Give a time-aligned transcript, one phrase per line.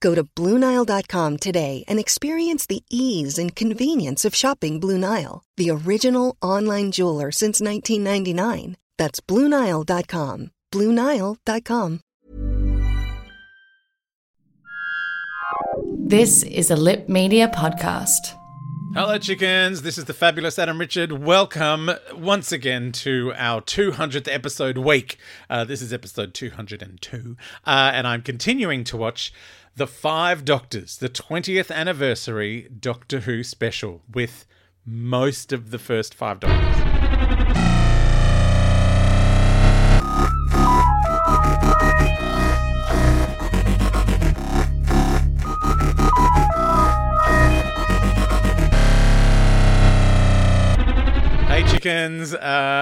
[0.00, 5.70] Go to BlueNile.com today and experience the ease and convenience of shopping Blue Nile, the
[5.70, 8.76] original online jeweler since 1999.
[8.98, 10.50] That's BlueNile.com.
[10.72, 12.00] BlueNile.com.
[16.08, 18.36] This is a Lip Media podcast.
[18.94, 19.82] Hello, chickens.
[19.82, 21.12] This is the fabulous Adam Richard.
[21.12, 25.18] Welcome once again to our 200th episode week.
[25.50, 27.36] Uh, this is episode 202,
[27.66, 29.34] uh, and I'm continuing to watch
[29.78, 34.46] The Five Doctors, the 20th anniversary Doctor Who special with
[34.86, 36.76] most of the first five Doctors.
[51.48, 52.32] Hey chickens!
[52.32, 52.75] Uh,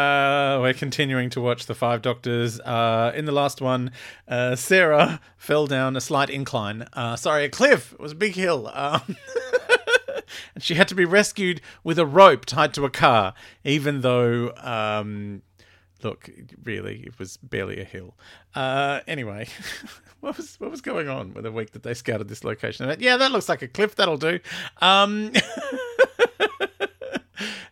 [0.74, 2.60] continuing to watch the Five Doctors.
[2.60, 3.90] Uh, in the last one,
[4.28, 6.86] uh, Sarah fell down a slight incline.
[6.92, 7.92] Uh, sorry, a cliff.
[7.92, 8.70] It was a big hill.
[8.72, 9.16] Um,
[10.54, 13.34] and she had to be rescued with a rope tied to a car,
[13.64, 15.42] even though, um,
[16.02, 16.30] look,
[16.62, 18.14] really, it was barely a hill.
[18.54, 19.48] Uh, anyway.
[20.24, 22.86] What was what was going on with the week that they scouted this location?
[22.86, 23.94] Went, yeah, that looks like a cliff.
[23.94, 24.40] That'll do.
[24.80, 25.32] Um,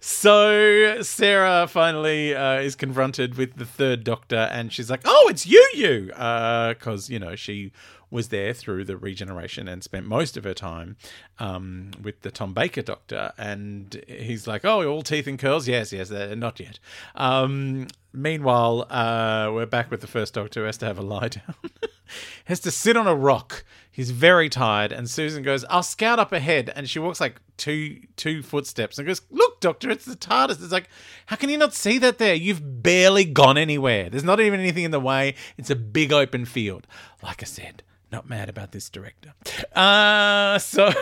[0.04, 5.46] So Sarah finally uh, is confronted with the third Doctor, and she's like, "Oh, it's
[5.46, 7.70] you, you," because you know she
[8.10, 10.96] was there through the regeneration and spent most of her time
[11.38, 15.68] um, with the Tom Baker Doctor, and he's like, "Oh, all teeth and curls?
[15.68, 16.80] Yes, yes, uh, not yet."
[17.14, 21.28] Um, meanwhile, uh, we're back with the first Doctor who has to have a lie
[21.28, 21.54] down,
[22.46, 23.64] has to sit on a rock.
[23.90, 28.00] He's very tired, and Susan goes, "I'll scout up ahead," and she walks like two
[28.16, 30.88] two footsteps and goes, "Look, Doctor, it's the TARDIS." It's like,
[31.26, 32.34] how can you not see that there?
[32.34, 34.08] You've barely gone anywhere.
[34.08, 35.34] There's not even anything in the way.
[35.56, 36.86] It's a big open field.
[37.22, 39.32] Like I said, not mad about this director.
[39.74, 40.92] Uh, so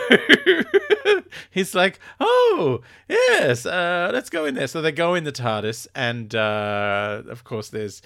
[1.51, 4.67] he's like, oh, yes, uh, let's go in there.
[4.67, 8.01] So they go in the TARDIS, and uh, of course, there's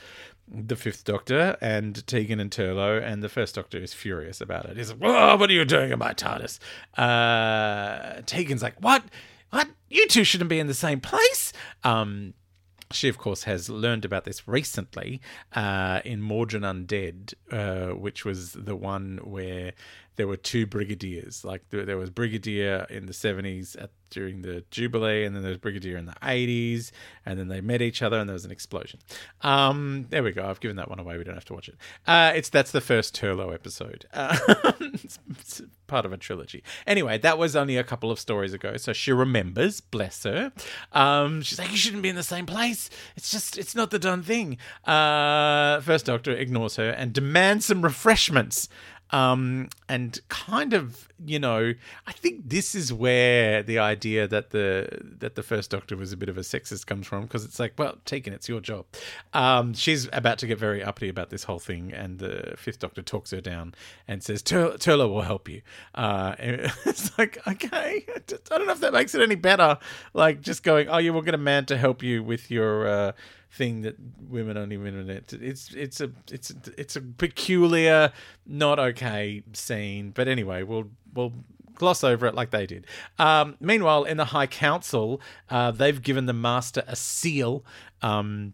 [0.47, 4.77] the fifth Doctor and Tegan and Turlough, and the first Doctor is furious about it.
[4.77, 6.59] He's like, "Whoa, what are you doing in my TARDIS?"
[6.97, 9.03] Uh, Tegan's like, "What?
[9.51, 9.69] What?
[9.89, 12.33] You two shouldn't be in the same place." Um,
[12.91, 15.21] she, of course, has learned about this recently
[15.53, 19.73] uh, in Mawdryn Undead, uh, which was the one where
[20.15, 21.43] there were two brigadiers.
[21.43, 23.75] Like there, there was Brigadier in the seventies
[24.09, 26.91] during the Jubilee, and then there was Brigadier in the eighties,
[27.25, 28.99] and then they met each other, and there was an explosion.
[29.41, 30.47] Um, there we go.
[30.47, 31.17] I've given that one away.
[31.17, 31.75] We don't have to watch it.
[32.07, 34.05] Uh, it's that's the first Turlough episode.
[34.13, 34.37] Uh,
[34.79, 36.63] it's, it's part of a trilogy.
[36.87, 39.81] Anyway, that was only a couple of stories ago, so she remembers.
[39.81, 40.51] Bless her.
[40.91, 42.89] Um, she's like, you shouldn't be in the same place.
[43.15, 44.57] It's just, it's not the done thing.
[44.83, 48.67] Uh, first Doctor ignores her and demands some refreshments
[49.11, 51.73] um, and kind of you know
[52.07, 54.87] I think this is where the idea that the
[55.19, 57.73] that the first Doctor was a bit of a sexist comes from because it's like
[57.77, 58.85] well taken it's your job.
[59.33, 63.01] Um, she's about to get very uppity about this whole thing and the fifth Doctor
[63.01, 63.75] talks her down
[64.07, 65.61] and says Tur- Turlough will help you.
[65.93, 69.77] Uh, it's like okay I don't know if that makes it any better
[70.13, 73.11] like just going oh you will get a man to help you with your uh,
[73.55, 73.95] thing that
[74.29, 75.33] women only women it.
[75.33, 78.11] It's it's a it's it's a peculiar
[78.45, 80.11] not okay scene.
[80.11, 81.33] But anyway we'll we'll
[81.75, 82.87] gloss over it like they did.
[83.19, 87.63] Um, meanwhile, in the High Council, uh, they've given the Master a seal.
[88.01, 88.53] Um,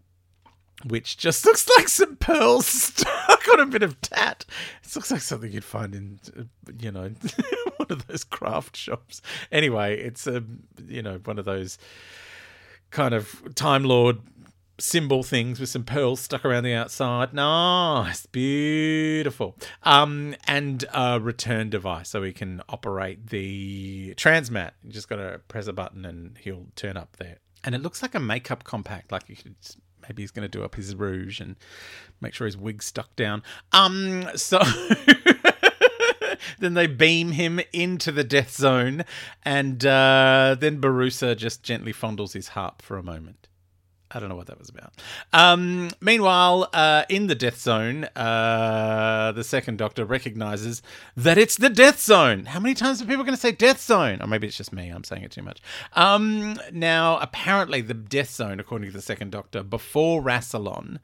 [0.84, 4.44] which just looks like some pearls stuck on a bit of tat.
[4.82, 6.20] It looks like something you'd find in,
[6.80, 7.10] you know,
[7.76, 9.22] one of those craft shops.
[9.50, 10.42] Anyway, it's a,
[10.86, 11.78] you know, one of those
[12.90, 14.18] kind of Time Lord
[14.78, 17.32] symbol things with some pearls stuck around the outside.
[17.32, 19.56] Nice, beautiful.
[19.82, 24.72] Um, and a return device so we can operate the transmat.
[24.82, 27.38] You just got to press a button and he'll turn up there.
[27.64, 29.54] And it looks like a makeup compact, like you could
[30.02, 31.56] maybe he's going to do up his rouge and
[32.20, 33.42] make sure his wig's stuck down.
[33.72, 34.60] Um, so
[36.58, 39.04] then they beam him into the death zone,
[39.44, 43.48] and uh, then Borusa just gently fondles his harp for a moment.
[44.14, 44.92] I don't know what that was about.
[45.32, 50.82] Um, meanwhile, uh, in the death zone, uh, the second doctor recognizes
[51.16, 52.46] that it's the death zone.
[52.46, 54.20] How many times are people going to say death zone?
[54.20, 54.88] Or maybe it's just me.
[54.88, 55.60] I'm saying it too much.
[55.94, 60.98] Um, now, apparently, the death zone, according to the second doctor, before Rassilon,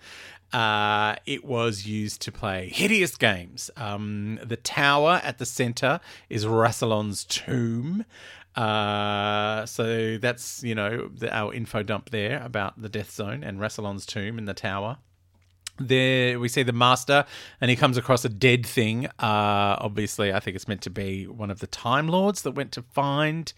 [0.53, 3.71] uh, it was used to play hideous games.
[3.77, 8.05] Um, the tower at the center is Rassilon's tomb.
[8.59, 13.61] Uh, so that's you know the, our info dump there about the death zone and
[13.61, 14.99] Rassilon's tomb in the tower.
[15.79, 17.25] There we see the master,
[17.61, 19.07] and he comes across a dead thing.
[19.07, 22.73] Uh, obviously, I think it's meant to be one of the Time Lords that went
[22.73, 23.53] to find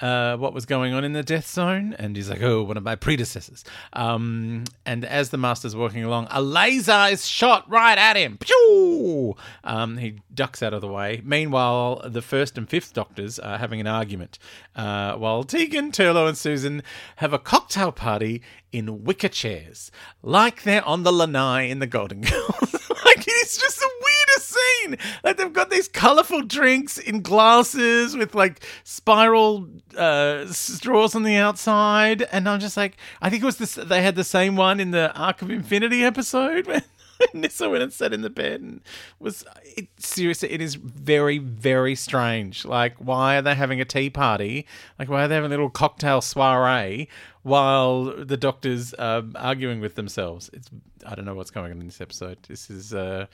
[0.00, 2.82] uh, what was going on in the death zone, and he's like, "Oh, one of
[2.82, 8.16] my predecessors." Um, and as the master's walking along, a laser is shot right at
[8.16, 8.38] him.
[8.38, 9.34] Pew!
[9.64, 11.20] Um, he ducks out of the way.
[11.24, 14.38] Meanwhile, the first and fifth doctors are having an argument,
[14.76, 16.82] uh, while Tegan, Turlough, and Susan
[17.16, 19.90] have a cocktail party in wicker chairs,
[20.22, 22.90] like they're on the lanai in the Golden Girls.
[23.04, 23.90] like it's just the
[24.38, 24.96] weirdest scene.
[25.24, 31.36] Like they've got these colorful drinks in glasses with like spiral uh, straws on the
[31.36, 33.74] outside, and I'm just like, I think it was this.
[33.74, 36.82] They had the same one in the Arc of Infinity episode when.
[37.34, 38.80] Nyssa went and sat in the bed and
[39.18, 39.44] was
[39.76, 40.52] it, seriously.
[40.52, 42.64] It is very, very strange.
[42.64, 44.68] Like, why are they having a tea party?
[45.00, 47.08] Like, why are they having a little cocktail soiree
[47.42, 50.48] while the doctors are arguing with themselves?
[50.52, 50.70] It's
[51.04, 52.38] I don't know what's going on in this episode.
[52.48, 53.26] This is uh,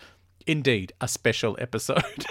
[0.47, 2.27] indeed a special episode.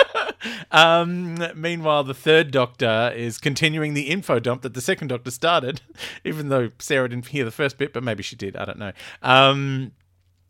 [0.70, 5.80] um, meanwhile, the third Doctor is continuing the info dump that the second Doctor started,
[6.24, 8.56] even though Sarah didn't hear the first bit, but maybe she did.
[8.56, 8.92] I don't know.
[9.22, 9.92] Um,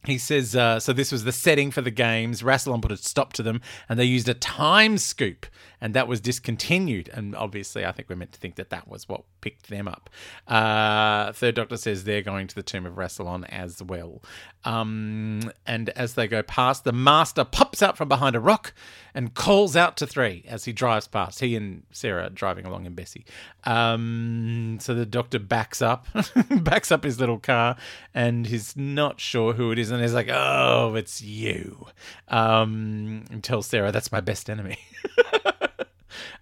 [0.06, 2.42] he says, uh, so this was the setting for the games.
[2.42, 5.46] Rassilon put a stop to them, and they used a time scoop,
[5.80, 7.08] and that was discontinued.
[7.12, 10.10] And obviously, I think we're meant to think that that was what picked them up.
[10.46, 14.22] Uh, Third Doctor says they're going to the tomb of Rassilon as well.
[14.64, 18.72] Um, and as they go past, the Master pops out from behind a rock
[19.14, 21.40] and calls out to three as he drives past.
[21.40, 23.24] He and Sarah driving along in Bessie.
[23.64, 26.06] Um, so the Doctor backs up,
[26.50, 27.76] backs up his little car,
[28.12, 31.86] and he's not sure who it is, and he's like, "Oh, it's you."
[32.28, 34.78] Um, and tells Sarah, "That's my best enemy."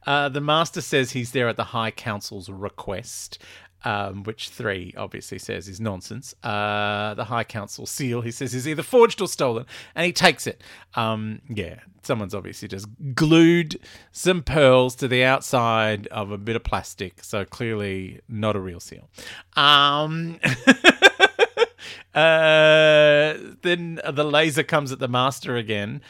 [0.07, 3.39] Uh, the master says he's there at the High Council's request,
[3.85, 6.35] um, which three obviously says is nonsense.
[6.43, 10.47] Uh, the High Council seal, he says, is either forged or stolen, and he takes
[10.47, 10.63] it.
[10.95, 13.79] Um, yeah, someone's obviously just glued
[14.13, 18.81] some pearls to the outside of a bit of plastic, so clearly not a real
[18.81, 19.09] seal.
[19.55, 20.41] Um,
[22.15, 26.01] uh, then the laser comes at the master again.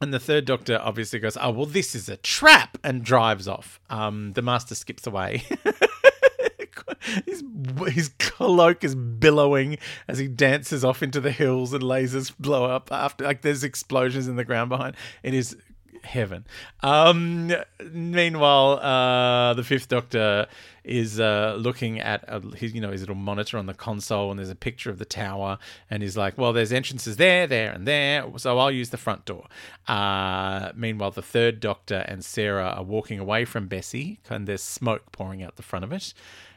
[0.00, 3.80] And the third doctor obviously goes, Oh, well, this is a trap, and drives off.
[3.88, 5.44] Um, the master skips away.
[7.26, 7.44] his,
[7.88, 12.90] his cloak is billowing as he dances off into the hills and lasers blow up
[12.90, 15.56] after like there's explosions in the ground behind it is
[16.04, 16.46] heaven
[16.82, 17.52] um
[17.92, 20.46] meanwhile uh the fifth doctor
[20.84, 24.38] is uh looking at a, his you know his little monitor on the console and
[24.38, 25.58] there's a picture of the tower
[25.90, 29.24] and he's like well there's entrances there there and there so i'll use the front
[29.24, 29.46] door
[29.88, 35.10] uh meanwhile the third doctor and sarah are walking away from bessie and there's smoke
[35.12, 36.12] pouring out the front of it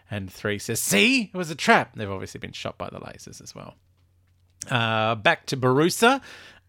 [0.10, 1.96] and three says, See, it was a trap.
[1.96, 3.76] They've obviously been shot by the lasers as well.
[4.70, 6.22] Uh, back to Borusa,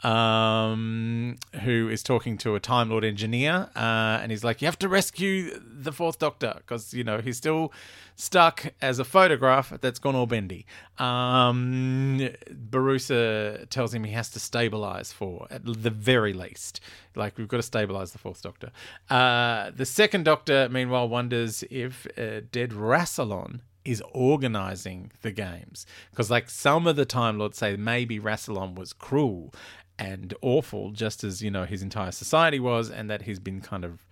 [0.02, 4.78] um, who is talking to a Time Lord engineer, uh, and he's like, "You have
[4.80, 7.72] to rescue the Fourth Doctor because you know he's still
[8.14, 10.66] stuck as a photograph that's gone all bendy."
[10.98, 12.30] Um,
[12.70, 16.80] Borusa tells him he has to stabilize for at the very least,
[17.16, 18.70] like we've got to stabilize the Fourth Doctor.
[19.10, 26.30] Uh, the Second Doctor, meanwhile, wonders if uh, dead Rassilon is organizing the games because
[26.30, 29.54] like some of the time lords say maybe rassilon was cruel
[29.98, 33.84] and awful just as you know his entire society was and that he's been kind
[33.84, 34.06] of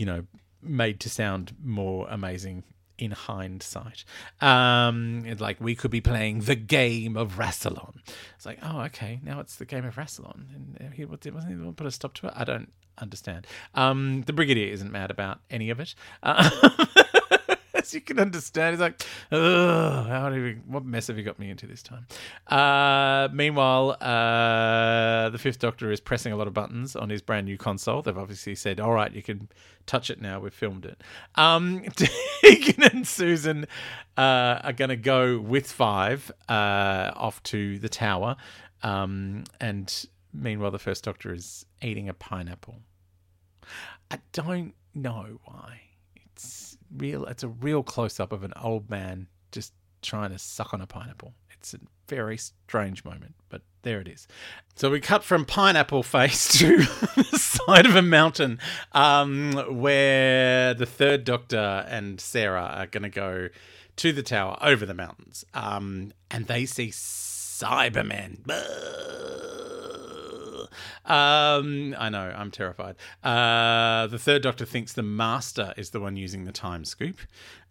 [0.00, 0.24] you know,
[0.62, 2.64] made to sound more amazing
[2.96, 4.04] in hindsight.
[4.40, 7.96] Um, it's like we could be playing the game of Rassilon.
[8.34, 11.86] It's like, oh, okay, now it's the game of Rassilon, and he wasn't he put
[11.86, 12.32] a stop to it.
[12.34, 13.46] I don't understand.
[13.74, 15.94] Um, the Brigadier isn't mad about any of it.
[16.22, 16.48] Uh,
[17.80, 21.38] as you can understand, he's like, Ugh, how do we, what mess have you got
[21.38, 22.06] me into this time?
[22.46, 27.46] Uh, meanwhile, uh, the Fifth Doctor is pressing a lot of buttons on his brand
[27.46, 28.02] new console.
[28.02, 29.48] They've obviously said, all right, you can
[29.86, 30.40] touch it now.
[30.40, 31.02] We've filmed it.
[31.36, 31.84] Um,
[32.42, 33.66] Tegan and Susan
[34.16, 38.36] uh, are going to go with Five uh, off to the tower.
[38.82, 42.76] Um, and meanwhile, the First Doctor is eating a pineapple.
[44.10, 45.80] I don't know why.
[47.00, 47.24] Real.
[47.26, 50.86] It's a real close up of an old man just trying to suck on a
[50.86, 51.34] pineapple.
[51.50, 51.78] It's a
[52.08, 54.26] very strange moment, but there it is.
[54.76, 58.58] So we cut from pineapple face to the side of a mountain,
[58.92, 63.48] um, where the third Doctor and Sarah are going to go
[63.96, 68.46] to the tower over the mountains, um, and they see Cybermen.
[71.04, 72.96] Um, I know, I'm terrified.
[73.22, 77.18] Uh, the third Doctor thinks the Master is the one using the time scoop.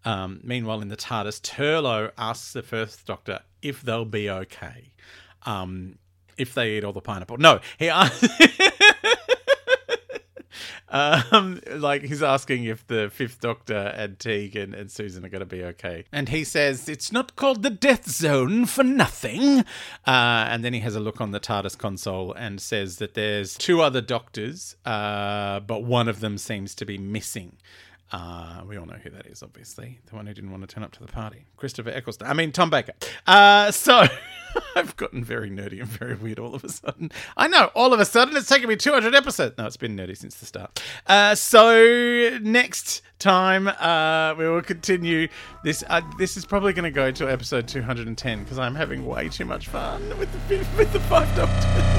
[0.05, 4.93] Um, meanwhile, in the TARDIS, Turlough asks the first Doctor if they'll be okay.
[5.45, 5.97] Um,
[6.37, 7.37] if they eat all the pineapple.
[7.37, 8.27] No, he asks.
[10.89, 15.39] Um, like he's asking if the Fifth Doctor and Teague and, and Susan are going
[15.39, 19.59] to be okay, and he says it's not called the Death Zone for nothing.
[20.07, 23.55] Uh, and then he has a look on the TARDIS console and says that there's
[23.55, 27.57] two other Doctors, uh, but one of them seems to be missing.
[28.11, 29.99] Uh, we all know who that is, obviously.
[30.07, 31.45] The one who didn't want to turn up to the party.
[31.57, 32.27] Christopher Eccleston.
[32.27, 32.93] I mean, Tom Baker.
[33.27, 34.03] Uh, so,
[34.75, 37.11] I've gotten very nerdy and very weird all of a sudden.
[37.37, 39.55] I know, all of a sudden, it's taken me 200 episodes.
[39.57, 40.81] No, it's been nerdy since the start.
[41.05, 45.27] Uh, so, next time, uh, we will continue
[45.63, 45.83] this.
[45.87, 49.45] Uh, this is probably going to go to episode 210 because I'm having way too
[49.45, 51.98] much fun with the, with the Five Doctors.